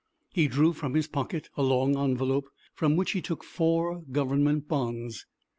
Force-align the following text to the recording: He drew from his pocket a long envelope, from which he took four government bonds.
He 0.33 0.47
drew 0.47 0.73
from 0.73 0.95
his 0.95 1.05
pocket 1.07 1.51
a 1.55 1.61
long 1.61 1.95
envelope, 1.95 2.49
from 2.73 2.95
which 2.95 3.11
he 3.11 3.21
took 3.21 3.43
four 3.43 4.01
government 4.11 4.67
bonds. 4.67 5.27